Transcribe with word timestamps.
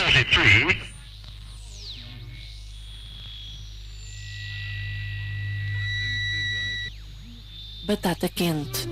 43. 0.00 0.76
Batata 7.84 8.28
quente. 8.30 8.88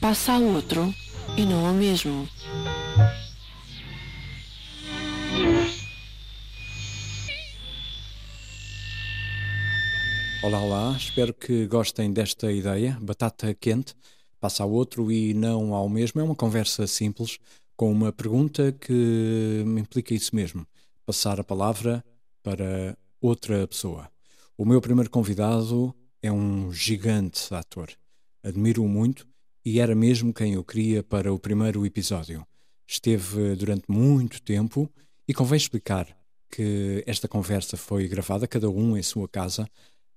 Passa 0.00 0.32
a 0.32 0.38
outro 0.38 0.94
e 1.36 1.44
não 1.44 1.66
ao 1.66 1.74
mesmo. 1.74 2.26
Olá, 10.42 10.58
olá, 10.58 10.96
espero 10.96 11.34
que 11.34 11.66
gostem 11.66 12.10
desta 12.10 12.50
ideia. 12.50 12.96
Batata 12.98 13.52
quente, 13.52 13.94
passa 14.40 14.62
ao 14.62 14.70
outro 14.70 15.12
e 15.12 15.34
não 15.34 15.74
ao 15.74 15.86
mesmo. 15.86 16.18
É 16.18 16.24
uma 16.24 16.34
conversa 16.34 16.86
simples 16.86 17.38
com 17.80 17.90
uma 17.90 18.12
pergunta 18.12 18.72
que 18.72 19.64
implica 19.64 20.12
isso 20.12 20.36
mesmo: 20.36 20.66
passar 21.06 21.40
a 21.40 21.44
palavra 21.44 22.04
para 22.42 22.94
outra 23.22 23.66
pessoa. 23.66 24.10
O 24.54 24.66
meu 24.66 24.82
primeiro 24.82 25.08
convidado 25.08 25.94
é 26.22 26.30
um 26.30 26.70
gigante 26.70 27.54
ator. 27.54 27.88
Admiro-o 28.42 28.86
muito 28.86 29.26
e 29.64 29.80
era 29.80 29.94
mesmo 29.94 30.34
quem 30.34 30.52
eu 30.52 30.62
queria 30.62 31.02
para 31.02 31.32
o 31.32 31.38
primeiro 31.38 31.86
episódio. 31.86 32.46
Esteve 32.86 33.56
durante 33.56 33.84
muito 33.88 34.42
tempo 34.42 34.86
e 35.26 35.32
convém 35.32 35.56
explicar 35.56 36.06
que 36.50 37.02
esta 37.06 37.26
conversa 37.26 37.78
foi 37.78 38.06
gravada, 38.06 38.46
cada 38.46 38.68
um 38.68 38.94
em 38.94 39.02
sua 39.02 39.26
casa, 39.26 39.66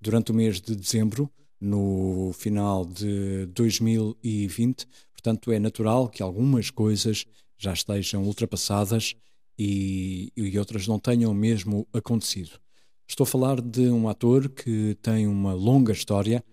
durante 0.01 0.33
o 0.33 0.35
mês 0.35 0.59
de 0.59 0.75
dezembro, 0.75 1.31
no 1.61 2.33
final 2.33 2.85
de 2.85 3.45
2020. 3.53 4.85
Portanto, 5.13 5.49
é 5.49 5.59
natural 5.59 6.09
que 6.09 6.21
algumas 6.21 6.69
coisas 6.69 7.25
já 7.63 7.71
estejam 7.71 8.23
ultrapassadas 8.23 9.15
e, 9.57 10.31
e 10.35 10.59
outras 10.59 10.85
não 10.85 10.99
tenham 10.99 11.33
mesmo 11.33 11.87
acontecido. 11.93 12.59
Estou 13.07 13.23
a 13.23 13.27
falar 13.27 13.61
de 13.61 13.89
um 13.89 14.09
ator 14.09 14.49
que 14.49 14.97
tem 15.01 15.27
uma 15.27 15.53
longa 15.53 15.93
história 15.93 16.43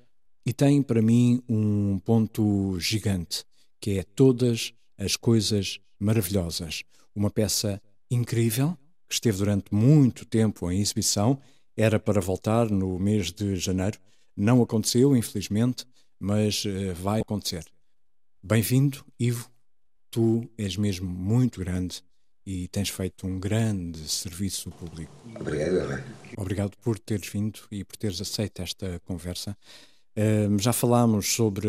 e 0.46 0.52
tem 0.52 0.82
para 0.82 1.02
mim 1.02 1.42
um 1.48 1.98
ponto 1.98 2.78
gigante, 2.78 3.44
que 3.80 3.98
é 3.98 4.02
Todas 4.02 4.72
as 4.96 5.16
Coisas 5.16 5.80
Maravilhosas. 5.98 6.82
Uma 7.14 7.30
peça 7.30 7.82
incrível, 8.10 8.76
que 9.08 9.14
esteve 9.14 9.38
durante 9.38 9.74
muito 9.74 10.24
tempo 10.24 10.70
em 10.70 10.80
exibição, 10.80 11.40
era 11.76 11.98
para 11.98 12.20
voltar 12.20 12.70
no 12.70 12.98
mês 12.98 13.32
de 13.32 13.56
janeiro. 13.56 13.98
Não 14.36 14.62
aconteceu, 14.62 15.16
infelizmente, 15.16 15.84
mas 16.18 16.64
uh, 16.64 16.94
vai 16.94 17.20
acontecer. 17.20 17.64
Bem-vindo, 18.42 19.04
Ivo. 19.18 19.50
Tu 20.10 20.48
és 20.58 20.76
mesmo 20.76 21.08
muito 21.08 21.60
grande 21.60 22.02
e 22.44 22.66
tens 22.68 22.88
feito 22.88 23.26
um 23.26 23.38
grande 23.38 23.98
serviço 24.08 24.70
público. 24.70 25.12
Obrigado. 25.38 26.02
Obrigado 26.36 26.76
por 26.78 26.98
teres 26.98 27.28
vindo 27.28 27.60
e 27.70 27.84
por 27.84 27.96
teres 27.96 28.20
aceito 28.20 28.60
esta 28.60 29.00
conversa. 29.04 29.56
Uh, 30.16 30.58
já 30.58 30.72
falámos 30.72 31.32
sobre, 31.32 31.68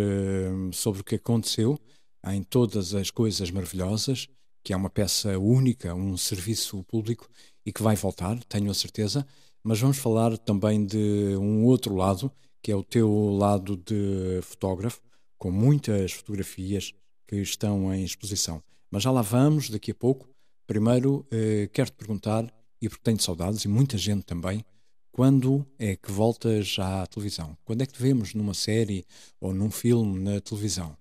sobre 0.74 1.02
o 1.02 1.04
que 1.04 1.16
aconteceu 1.16 1.80
em 2.28 2.42
Todas 2.42 2.96
as 2.96 3.12
Coisas 3.12 3.52
Maravilhosas, 3.52 4.28
que 4.64 4.74
é 4.74 4.76
uma 4.76 4.90
peça 4.90 5.38
única, 5.38 5.94
um 5.94 6.18
serviço 6.18 6.84
público 6.84 7.30
e 7.66 7.72
que 7.72 7.84
vai 7.84 7.96
voltar, 7.96 8.44
tenho 8.46 8.72
a 8.72 8.74
certeza. 8.74 9.26
Mas 9.64 9.80
vamos 9.80 9.98
falar 9.98 10.38
também 10.38 10.84
de 10.84 11.36
um 11.38 11.64
outro 11.66 11.96
lado, 11.96 12.32
que 12.62 12.72
é 12.72 12.76
o 12.76 12.84
teu 12.84 13.30
lado 13.38 13.78
de 13.78 14.40
fotógrafo, 14.42 15.02
com 15.38 15.52
muitas 15.52 16.12
fotografias 16.12 16.94
que 17.32 17.38
estão 17.38 17.94
em 17.94 18.04
exposição. 18.04 18.62
Mas 18.92 19.04
já 19.04 19.10
lá 19.10 19.22
vamos 19.22 19.70
daqui 19.70 19.92
a 19.92 19.96
pouco. 19.96 20.28
Primeiro, 20.68 21.26
eh, 21.32 21.70
quero-te 21.72 21.96
perguntar, 21.96 22.46
e 22.82 22.90
porque 22.90 23.04
tenho 23.06 23.22
saudades, 23.22 23.64
e 23.64 23.70
muita 23.70 23.98
gente 23.98 24.24
também, 24.24 24.66
quando 25.14 25.66
é 25.80 25.96
que 25.96 26.12
voltas 26.12 26.76
à 26.78 27.08
televisão? 27.08 27.58
Quando 27.64 27.84
é 27.84 27.86
que 27.86 27.94
te 27.94 28.02
vemos 28.02 28.34
numa 28.34 28.54
série 28.54 29.06
ou 29.40 29.54
num 29.54 29.72
filme 29.72 30.20
na 30.20 30.42
televisão? 30.42 30.98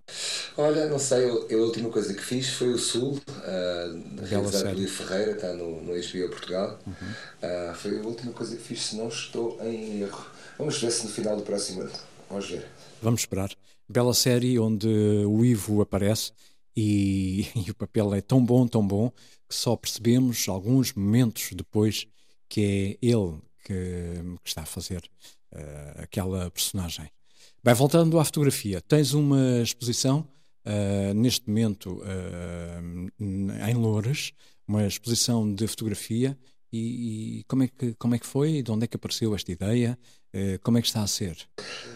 Olha, 0.57 0.87
não 0.87 0.99
sei, 0.99 1.29
eu, 1.29 1.63
a 1.63 1.65
última 1.65 1.89
coisa 1.89 2.13
que 2.13 2.23
fiz 2.23 2.49
foi 2.49 2.69
o 2.69 2.77
Sul, 2.77 3.19
uh, 3.27 4.25
realizado 4.25 4.75
Luís 4.75 4.91
Ferreira, 4.91 5.31
está 5.31 5.53
no, 5.53 5.81
no 5.81 5.93
HBO 5.93 6.29
Portugal. 6.29 6.79
Uhum. 6.87 6.93
Uh, 6.93 7.75
foi 7.75 7.99
a 7.99 8.01
última 8.03 8.31
coisa 8.31 8.55
que 8.55 8.63
fiz, 8.63 8.83
se 8.83 8.95
não 8.95 9.09
estou 9.09 9.57
em 9.61 10.01
erro. 10.01 10.25
Vamos 10.57 10.79
ver 10.81 10.91
se 10.91 11.05
no 11.05 11.11
final 11.11 11.35
do 11.35 11.43
próximo 11.43 11.81
ano. 11.81 11.91
Vamos 12.31 12.49
ver. 12.49 12.65
Vamos 13.01 13.21
esperar. 13.21 13.51
Bela 13.89 14.13
série 14.13 14.57
onde 14.57 14.87
o 14.87 15.43
Ivo 15.43 15.81
aparece 15.81 16.31
e, 16.75 17.45
e 17.67 17.69
o 17.69 17.75
papel 17.75 18.13
é 18.13 18.21
tão 18.21 18.43
bom, 18.43 18.65
tão 18.65 18.87
bom, 18.87 19.11
que 19.49 19.53
só 19.53 19.75
percebemos 19.75 20.47
alguns 20.47 20.93
momentos 20.93 21.49
depois 21.53 22.07
que 22.47 22.97
é 23.01 23.05
ele 23.05 23.37
que, 23.65 24.37
que 24.43 24.49
está 24.49 24.61
a 24.61 24.65
fazer 24.65 25.03
uh, 25.51 26.03
aquela 26.03 26.49
personagem. 26.51 27.11
Bem, 27.61 27.73
voltando 27.73 28.17
à 28.17 28.23
fotografia, 28.23 28.79
tens 28.79 29.13
uma 29.13 29.61
exposição 29.61 30.25
uh, 30.65 31.13
neste 31.13 31.47
momento 31.49 32.01
uh, 32.01 33.11
em 33.69 33.73
Loures, 33.73 34.31
uma 34.65 34.87
exposição 34.87 35.53
de 35.53 35.67
fotografia. 35.67 36.37
E, 36.71 37.39
e, 37.39 37.43
como, 37.45 37.63
é 37.63 37.67
que, 37.67 37.93
como 37.95 38.15
é 38.15 38.19
que 38.19 38.25
foi? 38.25 38.61
De 38.61 38.71
onde 38.71 38.85
é 38.85 38.87
que 38.87 38.95
apareceu 38.95 39.35
esta 39.35 39.51
ideia? 39.51 39.97
como 40.63 40.77
é 40.77 40.81
que 40.81 40.87
está 40.87 41.03
a 41.03 41.07
ser? 41.07 41.37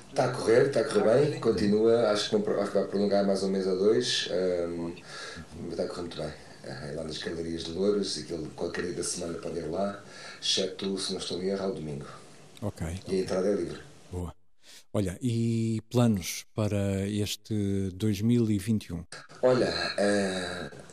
Está 0.10 0.26
a 0.26 0.28
correr, 0.28 0.68
está 0.68 0.82
a 0.82 0.84
correr 0.84 1.30
bem, 1.30 1.40
continua, 1.40 2.10
acho 2.10 2.30
que 2.30 2.38
vai 2.38 2.86
prolongar 2.86 3.26
mais 3.26 3.42
um 3.44 3.50
mês 3.50 3.66
ou 3.66 3.78
dois, 3.78 4.30
um, 4.68 4.94
está 5.70 5.84
a 5.84 5.88
correr 5.88 6.02
muito 6.02 6.18
bem. 6.18 6.34
É 6.66 6.92
lá 6.96 7.04
nas 7.06 7.18
galerias 7.18 7.64
de 7.64 7.72
Louros, 7.72 8.18
aquilo, 8.18 8.50
qualquer 8.50 8.86
dia 8.86 8.94
da 8.96 9.04
semana 9.04 9.38
pode 9.38 9.60
ir 9.60 9.70
lá 9.70 10.04
exceto, 10.42 10.98
se 10.98 11.14
não 11.14 11.20
estou 11.20 11.42
em 11.42 11.48
erro, 11.48 11.64
ao 11.64 11.74
domingo. 11.74 12.08
Ok. 12.62 12.88
E 13.08 13.16
a 13.16 13.20
entrada 13.20 13.48
é 13.48 13.54
livre. 13.56 13.80
Boa. 14.12 14.34
Olha, 14.94 15.18
e 15.22 15.82
planos 15.90 16.46
para 16.56 17.08
este 17.08 17.92
2021? 17.96 19.04
Olha, 19.42 19.70
uh, 19.70 20.85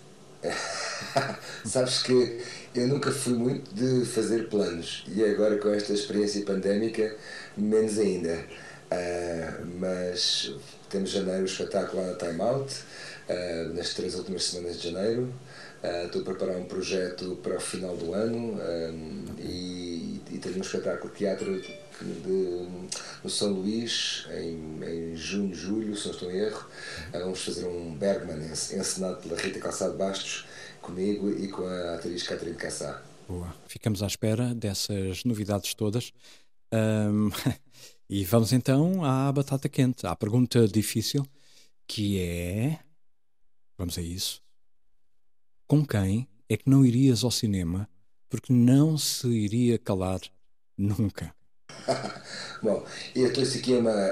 sabes 1.64 2.02
que 2.02 2.40
eu 2.74 2.88
nunca 2.88 3.10
fui 3.10 3.34
muito 3.34 3.74
de 3.74 4.04
fazer 4.06 4.48
planos 4.48 5.04
e 5.08 5.22
agora 5.24 5.58
com 5.58 5.70
esta 5.70 5.92
experiência 5.92 6.44
pandémica, 6.44 7.14
menos 7.56 7.98
ainda. 7.98 8.44
Uh, 8.92 9.66
mas 9.78 10.54
temos 10.90 11.10
janeiro 11.10 11.42
o 11.42 11.46
espetáculo 11.46 12.02
lá 12.02 12.08
na 12.08 12.14
Time 12.16 12.40
Out, 12.42 12.74
uh, 13.28 13.74
nas 13.74 13.94
três 13.94 14.14
últimas 14.14 14.44
semanas 14.44 14.80
de 14.80 14.90
janeiro. 14.90 15.32
Uh, 15.82 16.06
estou 16.06 16.22
a 16.22 16.24
preparar 16.24 16.56
um 16.56 16.64
projeto 16.64 17.38
para 17.42 17.56
o 17.56 17.60
final 17.60 17.96
do 17.96 18.12
ano 18.12 18.60
um, 18.60 19.24
e, 19.38 20.11
e 20.32 20.38
tenho 20.38 20.58
um 20.58 20.60
espetáculo 20.60 21.12
de 21.12 21.18
teatro 21.18 21.60
de, 21.60 21.68
de, 22.22 22.88
no 23.22 23.30
São 23.30 23.52
Luís 23.52 24.26
em, 24.30 24.82
em 24.84 25.16
junho, 25.16 25.54
julho, 25.54 25.96
se 25.96 26.06
não 26.06 26.14
estou 26.14 26.30
em 26.30 26.36
erro. 26.36 26.66
Uh, 27.08 27.18
vamos 27.18 27.44
fazer 27.44 27.66
um 27.66 27.94
Bergman 27.94 28.44
encenado 28.50 29.20
pela 29.22 29.40
Rita 29.40 29.60
Calçado 29.60 29.96
Bastos 29.96 30.46
comigo 30.80 31.30
e 31.30 31.48
com 31.48 31.64
a 31.64 31.94
atriz 31.94 32.22
Catherine 32.22 32.56
Cassá. 32.56 33.02
Boa. 33.28 33.54
Ficamos 33.66 34.02
à 34.02 34.06
espera 34.06 34.54
dessas 34.54 35.24
novidades 35.24 35.74
todas. 35.74 36.12
Um, 36.72 37.30
e 38.08 38.24
vamos 38.24 38.52
então 38.52 39.04
à 39.04 39.30
batata 39.30 39.68
quente, 39.68 40.06
à 40.06 40.16
pergunta 40.16 40.66
difícil, 40.66 41.24
que 41.86 42.20
é. 42.20 42.78
Vamos 43.76 43.98
a 43.98 44.02
isso 44.02 44.42
com 45.72 45.82
quem 45.86 46.28
é 46.50 46.56
que 46.58 46.68
não 46.68 46.84
irias 46.84 47.24
ao 47.24 47.30
cinema 47.30 47.88
porque 48.32 48.50
não 48.50 48.96
se 48.96 49.28
iria 49.28 49.78
calar 49.78 50.20
nunca? 50.74 51.34
Bom, 52.62 52.84
eu 53.14 53.28
estou 53.28 53.42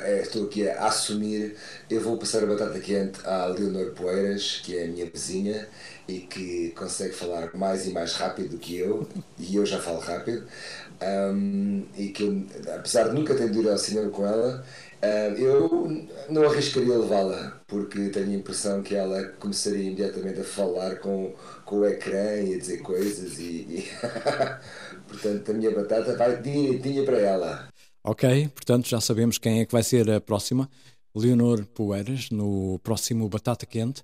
é, 0.03 0.23
estou 0.23 0.45
aqui 0.47 0.69
a 0.69 0.87
assumir, 0.87 1.57
eu 1.89 2.01
vou 2.01 2.17
passar 2.17 2.43
a 2.43 2.47
batata 2.47 2.79
quente 2.81 3.21
à 3.25 3.47
Leonor 3.47 3.93
Poeiras, 3.93 4.61
que 4.65 4.77
é 4.77 4.85
a 4.85 4.89
minha 4.89 5.07
vizinha 5.07 5.69
e 6.09 6.21
que 6.21 6.71
consegue 6.71 7.15
falar 7.15 7.55
mais 7.55 7.87
e 7.87 7.91
mais 7.93 8.15
rápido 8.15 8.51
do 8.51 8.59
que 8.59 8.77
eu, 8.77 9.07
e 9.39 9.57
eu 9.57 9.65
já 9.65 9.79
falo 9.81 10.01
rápido, 10.01 10.45
um, 11.33 11.85
e 11.97 12.09
que 12.09 12.23
eu, 12.25 12.45
apesar 12.75 13.09
de 13.09 13.15
nunca 13.15 13.35
ter 13.35 13.47
ido 13.47 13.71
ao 13.71 13.79
cinema 13.79 14.11
com 14.11 14.27
ela, 14.27 14.65
Uh, 15.03 15.33
eu 15.39 16.07
não 16.29 16.45
arriscaria 16.45 16.99
levá-la, 16.99 17.59
porque 17.67 18.11
tenho 18.11 18.33
a 18.33 18.35
impressão 18.35 18.83
que 18.83 18.95
ela 18.95 19.29
começaria 19.39 19.83
imediatamente 19.83 20.41
a 20.41 20.45
falar 20.45 20.97
com, 20.97 21.35
com 21.65 21.77
o 21.77 21.87
ecrã 21.87 22.37
e 22.37 22.55
a 22.55 22.59
dizer 22.59 22.83
coisas 22.83 23.39
e. 23.39 23.43
e 23.43 23.91
portanto, 25.09 25.51
a 25.51 25.55
minha 25.55 25.71
batata 25.71 26.15
vai 26.17 26.37
direitinha 26.43 27.03
para 27.03 27.19
ela. 27.19 27.70
Ok, 28.03 28.49
portanto 28.49 28.89
já 28.89 29.01
sabemos 29.01 29.39
quem 29.39 29.61
é 29.61 29.67
que 29.67 29.73
vai 29.73 29.83
ser 29.83 30.11
a 30.11 30.21
próxima. 30.21 30.69
Leonor 31.15 31.67
Poeiras, 31.67 32.31
no 32.31 32.79
próximo 32.81 33.29
Batata 33.29 33.67
Quente. 33.67 34.03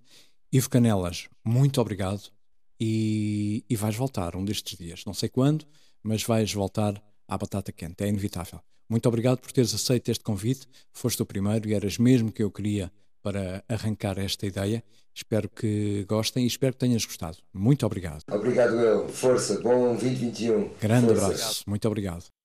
Ivo 0.53 0.69
Canelas, 0.69 1.29
muito 1.45 1.81
obrigado. 1.81 2.31
E, 2.79 3.65
e 3.71 3.77
vais 3.77 3.97
voltar 3.97 4.37
um 4.37 4.45
destes 4.45 4.77
dias. 4.77 5.05
Não 5.07 5.15
sei 5.15 5.29
quando, 5.29 5.65
mas 6.03 6.23
vais 6.23 6.53
voltar 6.53 7.03
à 7.27 7.39
Batata 7.39 7.73
Quente. 7.73 8.05
É 8.05 8.09
inevitável. 8.09 8.61
Muito 8.89 9.09
obrigado 9.09 9.39
por 9.39 9.51
teres 9.51 9.75
aceito 9.75 10.11
este 10.11 10.23
convite. 10.23 10.67
Foste 10.93 11.23
o 11.23 11.27
primeiro 11.27 11.69
e 11.69 11.75
eras 11.75 11.97
mesmo 11.99 12.31
que 12.31 12.43
eu 12.43 12.51
queria 12.51 12.93
para 13.23 13.65
arrancar 13.69 14.19
esta 14.19 14.47
ideia. 14.47 14.85
Espero 15.15 15.49
que 15.49 16.05
gostem 16.07 16.45
e 16.45 16.47
espero 16.47 16.75
que 16.75 16.81
tenhas 16.81 17.05
gostado. 17.05 17.39
Muito 17.53 17.87
obrigado. 17.87 18.23
Obrigado, 18.31 18.75
eu. 18.75 19.09
Força. 19.09 19.59
Bom 19.61 19.95
2021. 19.95 20.75
Grande 20.81 21.07
Força. 21.07 21.25
abraço. 21.25 21.65
Muito 21.67 21.89
obrigado. 21.89 22.36